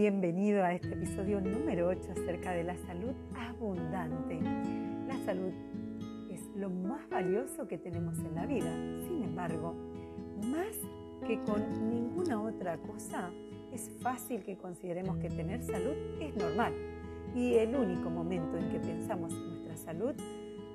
[0.00, 4.40] Bienvenido a este episodio número 8 acerca de la salud abundante.
[5.06, 5.52] La salud
[6.30, 8.74] es lo más valioso que tenemos en la vida.
[9.06, 9.74] Sin embargo,
[10.46, 10.74] más
[11.26, 13.28] que con ninguna otra cosa,
[13.74, 16.72] es fácil que consideremos que tener salud es normal.
[17.34, 20.14] Y el único momento en que pensamos en nuestra salud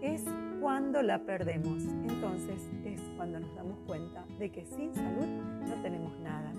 [0.04, 0.24] es
[0.62, 1.84] cuando la perdemos.
[1.84, 5.26] Entonces es cuando nos damos cuenta de que sin salud
[5.68, 6.54] no tenemos nada.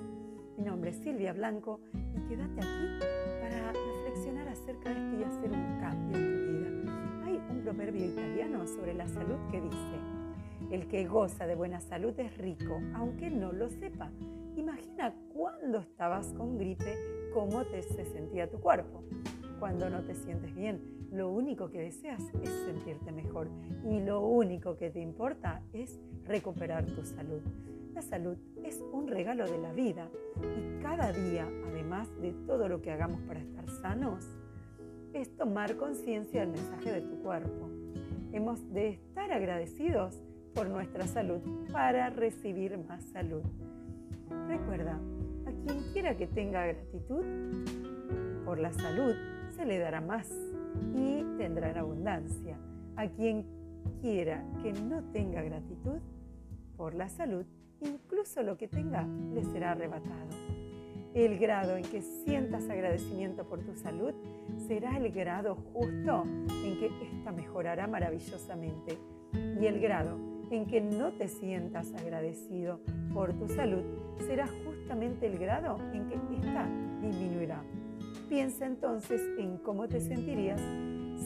[0.56, 3.04] Mi nombre es Silvia Blanco y quédate aquí
[3.42, 7.24] para reflexionar acerca de esto y hacer un cambio en tu vida.
[7.26, 10.00] Hay un proverbio italiano sobre la salud que dice,
[10.70, 14.10] el que goza de buena salud es rico, aunque no lo sepa.
[14.56, 16.96] Imagina cuando estabas con gripe,
[17.34, 19.04] cómo te se sentía tu cuerpo.
[19.58, 20.80] Cuando no te sientes bien,
[21.12, 23.48] lo único que deseas es sentirte mejor
[23.84, 27.42] y lo único que te importa es recuperar tu salud.
[27.96, 30.10] La salud es un regalo de la vida
[30.42, 34.22] y cada día, además de todo lo que hagamos para estar sanos,
[35.14, 37.70] es tomar conciencia del mensaje de tu cuerpo.
[38.34, 40.22] Hemos de estar agradecidos
[40.54, 41.40] por nuestra salud
[41.72, 43.40] para recibir más salud.
[44.46, 45.00] Recuerda,
[45.46, 47.24] a quien quiera que tenga gratitud
[48.44, 49.14] por la salud,
[49.52, 50.30] se le dará más
[50.94, 52.58] y tendrá en abundancia.
[52.96, 53.46] A quien
[54.02, 55.98] quiera que no tenga gratitud
[56.76, 57.46] por la salud,
[57.80, 60.30] incluso lo que tenga le será arrebatado.
[61.14, 64.12] El grado en que sientas agradecimiento por tu salud
[64.68, 68.98] será el grado justo en que ésta mejorará maravillosamente.
[69.32, 70.18] Y el grado
[70.50, 72.80] en que no te sientas agradecido
[73.14, 73.82] por tu salud
[74.26, 76.68] será justamente el grado en que ésta
[77.00, 77.62] disminuirá.
[78.28, 80.60] Piensa entonces en cómo te sentirías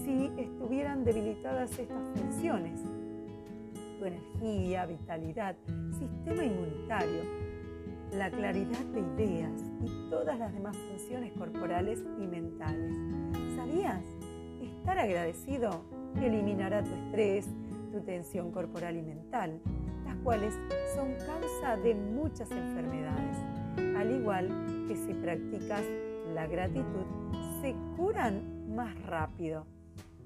[0.05, 2.81] si estuvieran debilitadas estas funciones
[4.01, 5.55] tu energía, vitalidad,
[5.99, 7.23] sistema inmunitario,
[8.13, 9.53] la claridad de ideas
[9.85, 12.97] y todas las demás funciones corporales y mentales.
[13.57, 14.01] ¿Sabías?
[14.63, 15.85] Estar agradecido
[16.17, 17.47] eliminará tu estrés,
[17.93, 19.61] tu tensión corporal y mental,
[20.07, 20.55] las cuales
[20.97, 23.37] son causa de muchas enfermedades,
[23.99, 24.49] al igual
[24.89, 25.83] que si practicas
[26.35, 27.05] la gratitud,
[27.61, 29.67] se curan más rápido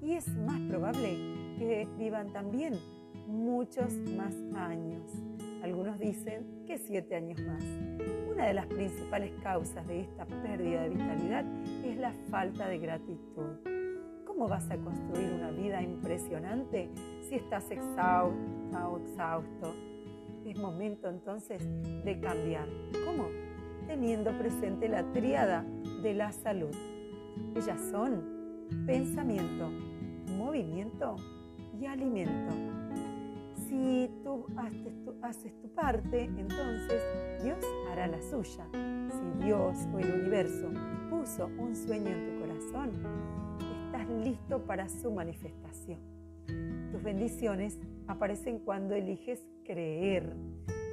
[0.01, 1.09] y es más probable
[1.57, 2.79] que vivan también
[3.27, 5.03] muchos más años.
[5.63, 7.63] Algunos dicen que siete años más.
[8.31, 11.45] Una de las principales causas de esta pérdida de vitalidad
[11.83, 13.57] es la falta de gratitud.
[14.25, 16.89] ¿Cómo vas a construir una vida impresionante
[17.27, 18.35] si estás exhausto
[18.97, 19.73] exhausto?
[20.45, 21.61] Es momento entonces
[22.03, 22.67] de cambiar.
[23.05, 23.27] ¿Cómo?
[23.87, 25.65] Teniendo presente la tríada
[26.03, 26.75] de la salud.
[27.55, 28.23] Ellas son
[28.85, 29.69] pensamiento,
[30.37, 31.15] movimiento
[31.79, 32.84] y alimento.
[33.75, 37.03] Si tú haces tu, parte, entonces
[37.43, 37.59] Dios
[37.91, 38.65] hará la suya.
[38.71, 40.69] Si Dios o el universo
[41.09, 42.91] puso un sueño en tu corazón,
[43.85, 45.99] estás listo para su manifestación.
[46.89, 47.77] Tus bendiciones
[48.07, 50.33] aparecen cuando eliges creer.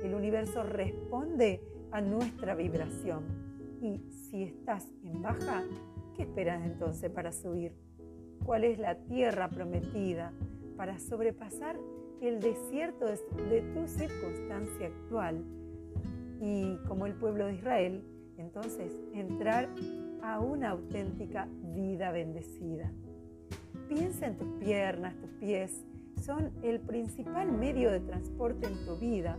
[0.02, 3.22] El universo responde a nuestra vibración.
[3.80, 5.62] Y si estás en baja,
[6.16, 7.76] ¿qué esperas entonces para subir?
[8.44, 10.32] ¿Cuál es la tierra prometida
[10.76, 11.76] para sobrepasar
[12.22, 15.44] el desierto de tu circunstancia actual
[16.40, 18.04] y como el pueblo de Israel,
[18.38, 19.68] entonces entrar
[20.22, 22.92] a una auténtica vida bendecida.
[23.88, 25.84] Piensa en tus piernas, tus pies,
[26.20, 29.36] son el principal medio de transporte en tu vida,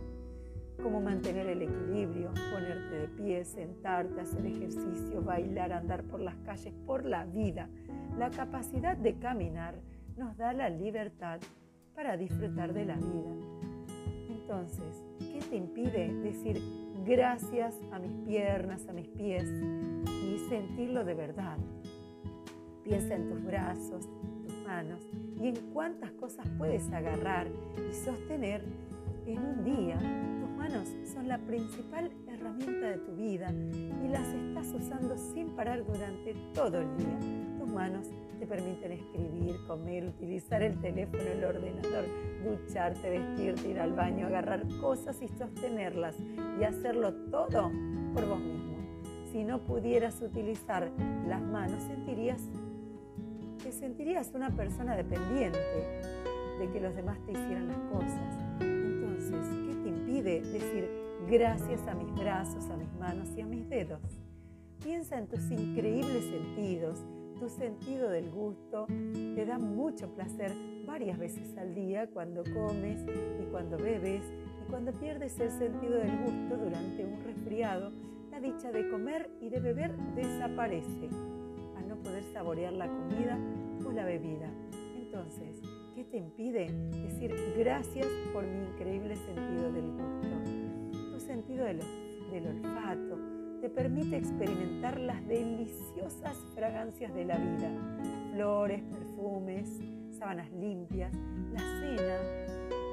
[0.82, 6.74] como mantener el equilibrio, ponerte de pie, sentarte, hacer ejercicio, bailar, andar por las calles,
[6.86, 7.70] por la vida.
[8.18, 9.76] La capacidad de caminar
[10.18, 11.40] nos da la libertad
[11.94, 13.34] para disfrutar de la vida.
[14.28, 16.60] Entonces, ¿qué te impide decir
[17.06, 21.58] gracias a mis piernas, a mis pies y sentirlo de verdad?
[22.82, 24.08] Piensa en tus brazos,
[24.42, 25.08] tus manos
[25.40, 27.48] y en cuántas cosas puedes agarrar
[27.88, 28.62] y sostener
[29.26, 29.96] en un día.
[30.40, 35.84] Tus manos son la principal herramienta de tu vida y las estás usando sin parar
[35.86, 37.43] durante todo el día.
[37.64, 38.06] Tus manos
[38.38, 42.04] te permiten escribir, comer, utilizar el teléfono, el ordenador,
[42.44, 46.14] ducharte, vestirte, ir al baño, agarrar cosas y sostenerlas
[46.60, 47.70] y hacerlo todo
[48.12, 48.76] por vos mismo.
[49.32, 50.90] Si no pudieras utilizar
[51.26, 52.42] las manos, sentirías
[53.62, 55.58] te sentirías una persona dependiente
[56.58, 58.60] de que los demás te hicieran las cosas.
[58.60, 60.90] Entonces, ¿qué te impide decir
[61.30, 64.02] gracias a mis brazos, a mis manos y a mis dedos?
[64.82, 67.02] Piensa en tus increíbles sentidos,
[67.38, 68.86] tu sentido del gusto
[69.34, 70.52] te da mucho placer
[70.86, 73.00] varias veces al día cuando comes
[73.40, 74.22] y cuando bebes
[74.62, 77.92] y cuando pierdes el sentido del gusto durante un resfriado,
[78.30, 81.08] la dicha de comer y de beber desaparece
[81.76, 83.38] al no poder saborear la comida
[83.84, 84.50] o la bebida.
[84.96, 85.60] Entonces,
[85.94, 91.12] ¿qué te impide decir gracias por mi increíble sentido del gusto?
[91.12, 91.80] Tu sentido del,
[92.30, 92.83] del olfato
[93.74, 97.70] permite experimentar las deliciosas fragancias de la vida,
[98.32, 99.80] flores, perfumes,
[100.10, 101.12] sábanas limpias,
[101.52, 102.18] la cena,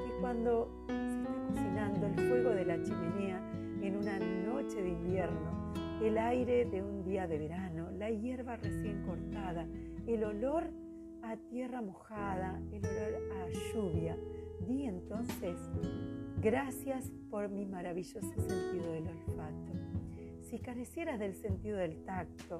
[0.05, 3.41] que cuando se está cocinando el fuego de la chimenea
[3.81, 9.03] en una noche de invierno, el aire de un día de verano, la hierba recién
[9.05, 9.67] cortada,
[10.07, 10.63] el olor
[11.21, 14.17] a tierra mojada, el olor a lluvia.
[14.67, 15.57] Di entonces,
[16.41, 20.00] gracias por mi maravilloso sentido del olfato.
[20.51, 22.59] Si carecieras del sentido del tacto,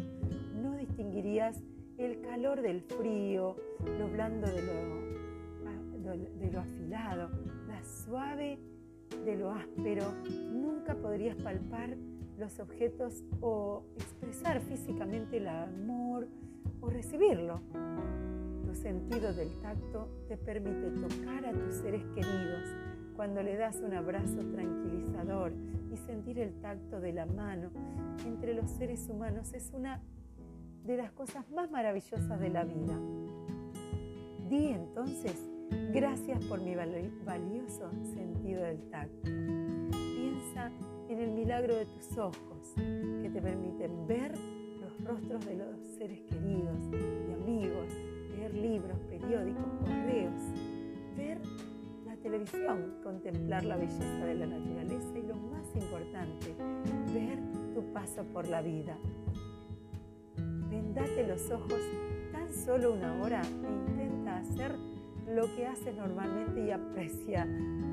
[0.64, 1.62] no distinguirías
[1.98, 3.58] el calor del frío,
[4.00, 7.30] lo blando de lo, de lo afilado,
[7.68, 8.60] la suave
[9.26, 10.06] de lo áspero.
[10.54, 11.98] Nunca podrías palpar
[12.40, 16.30] los objetos o expresar físicamente el amor
[16.80, 17.60] o recibirlo.
[18.64, 22.74] Tu sentido del tacto te permite tocar a tus seres queridos
[23.18, 25.52] cuando le das un abrazo tranquilizador
[25.92, 27.70] y sentir el tacto de la mano
[28.26, 30.02] entre los seres humanos es una
[30.86, 32.98] de las cosas más maravillosas de la vida.
[34.50, 35.36] Di entonces,
[35.94, 39.30] gracias por mi valioso sentido del tacto.
[39.92, 40.72] Piensa
[41.10, 44.34] en el milagro de tus ojos que te permiten ver
[44.80, 47.88] los rostros de los seres queridos y amigos,
[48.36, 50.42] leer libros, periódicos, correos,
[52.22, 56.56] televisión, contemplar la belleza de la naturaleza y lo más importante,
[57.14, 57.40] ver
[57.74, 58.98] tu paso por la vida.
[60.70, 61.80] Vendate los ojos
[62.32, 64.76] tan solo una hora e intenta hacer
[65.28, 67.48] lo que haces normalmente y aprecia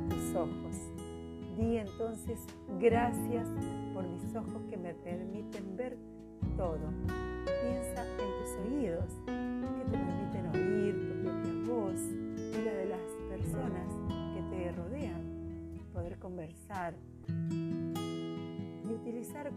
[0.09, 0.77] tus ojos.
[1.57, 2.41] Di entonces
[2.79, 3.49] gracias
[3.93, 5.97] por mis ojos que me permiten ver
[6.57, 6.93] todo.
[7.45, 9.48] Piensa en tus oídos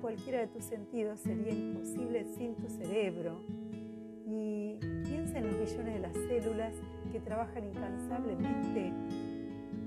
[0.01, 3.42] cualquiera de tus sentidos sería imposible sin tu cerebro.
[4.25, 6.74] Y piensa en los millones de las células
[7.12, 8.94] que trabajan incansablemente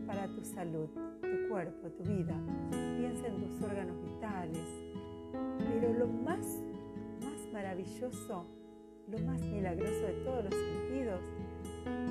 [0.07, 0.89] para tu salud
[1.49, 2.35] cuerpo, tu vida.
[2.99, 4.59] Piensa en tus órganos vitales.
[5.59, 6.61] Pero lo más,
[7.23, 8.47] más maravilloso,
[9.09, 11.21] lo más milagroso de todos los sentidos,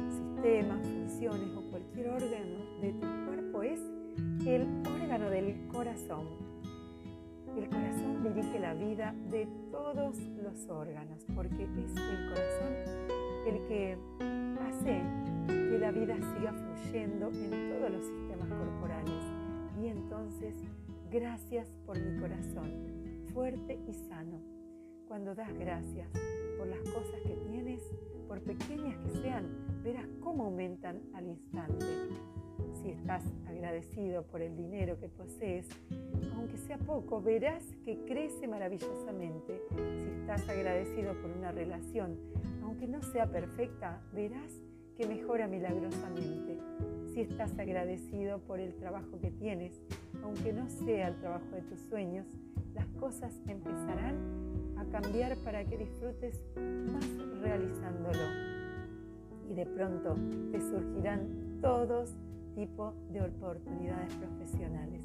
[0.09, 3.81] sistemas, funciones o cualquier órgano de tu cuerpo es
[4.45, 6.25] el órgano del corazón.
[7.53, 7.92] Corazón
[8.33, 12.74] dirige la vida de todos los órganos porque es el corazón
[13.45, 13.97] el que
[14.59, 15.01] hace
[15.47, 19.24] que la vida siga fluyendo en todos los sistemas corporales.
[19.80, 20.56] Y entonces,
[21.12, 22.71] gracias por mi corazón,
[23.33, 24.41] fuerte y sano.
[25.07, 26.09] Cuando das gracias
[26.57, 27.83] por las cosas que tienes,
[28.27, 29.45] por pequeñas que sean,
[29.83, 31.86] verás cómo aumentan al instante.
[32.81, 35.68] Si estás agradecido por el dinero que posees,
[36.43, 39.61] aunque sea poco, verás que crece maravillosamente.
[39.71, 42.17] Si estás agradecido por una relación,
[42.61, 44.61] aunque no sea perfecta, verás
[44.97, 46.59] que mejora milagrosamente.
[47.13, 49.81] Si estás agradecido por el trabajo que tienes,
[50.21, 52.27] aunque no sea el trabajo de tus sueños,
[52.75, 54.17] las cosas empezarán
[54.77, 56.43] a cambiar para que disfrutes
[56.91, 57.07] más
[57.41, 58.19] realizándolo.
[59.50, 60.17] Y de pronto
[60.51, 62.13] te surgirán todos
[62.53, 65.00] tipos de oportunidades profesionales.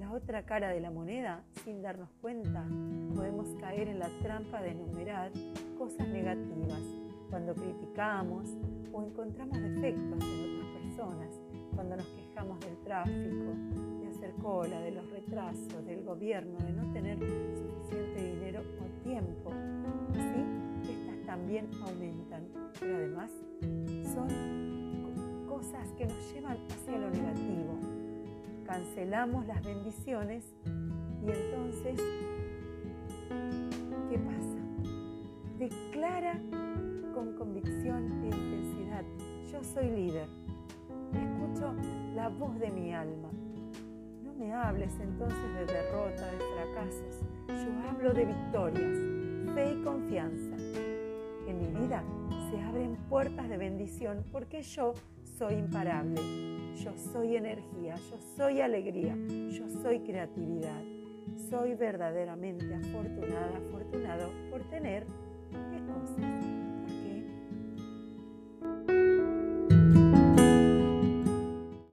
[0.00, 2.66] La otra cara de la moneda, sin darnos cuenta,
[3.14, 5.30] podemos caer en la trampa de enumerar
[5.76, 6.80] cosas negativas
[7.28, 8.48] cuando criticamos
[8.94, 11.40] o encontramos defectos en otras personas,
[11.74, 13.44] cuando nos quejamos del tráfico,
[14.00, 19.50] de hacer cola, de los retrasos, del gobierno, de no tener suficiente dinero o tiempo.
[20.12, 22.48] Así, estas también aumentan,
[22.80, 23.30] pero además
[24.14, 27.99] son cosas que nos llevan hacia lo negativo.
[28.70, 32.00] Cancelamos las bendiciones y entonces,
[34.08, 34.58] ¿qué pasa?
[35.58, 36.40] Declara
[37.12, 39.04] con convicción e intensidad.
[39.50, 40.28] Yo soy líder.
[41.12, 41.74] Escucho
[42.14, 43.28] la voz de mi alma.
[44.22, 47.24] No me hables entonces de derrota, de fracasos.
[47.48, 50.54] Yo hablo de victorias, fe y confianza.
[51.48, 52.04] En mi vida
[52.52, 54.94] se abren puertas de bendición porque yo
[55.40, 56.20] soy imparable.
[56.84, 59.16] Yo soy energía, yo soy alegría,
[59.48, 60.82] yo soy creatividad.
[61.48, 65.06] Soy verdaderamente afortunada, afortunado por tener
[65.50, 66.59] qué cosas